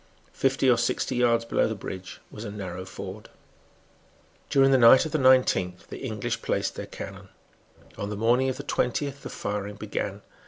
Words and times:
Fifty 0.33 0.67
or 0.67 0.79
sixty 0.79 1.15
yards 1.15 1.45
below 1.45 1.67
the 1.67 1.75
bridge 1.75 2.19
was 2.31 2.43
a 2.43 2.49
narrow 2.49 2.85
ford. 2.85 3.29
During 4.49 4.71
the 4.71 4.79
night 4.79 5.05
of 5.05 5.11
the 5.11 5.19
nineteenth 5.19 5.89
the 5.89 5.99
English 5.99 6.41
placed 6.41 6.73
their 6.75 6.87
cannon. 6.87 7.29
On 7.99 8.09
the 8.09 8.15
morning 8.17 8.49
of 8.49 8.57
the 8.57 8.63
twentieth 8.63 9.21
the 9.21 9.29
firing 9.29 9.75
began. 9.75 10.23